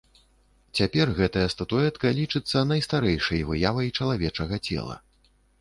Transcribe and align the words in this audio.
Цяпер 0.79 1.11
гэтая 1.19 1.43
статуэтка 1.55 2.13
лічыцца 2.21 2.65
найстарэйшай 2.71 3.47
выявай 3.51 3.93
чалавечага 3.99 4.55
цела. 4.67 4.99